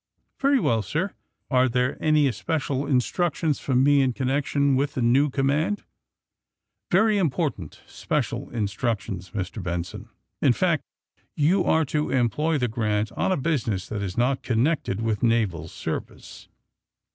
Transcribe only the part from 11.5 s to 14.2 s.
are to employ the ^ Grant' on a business that is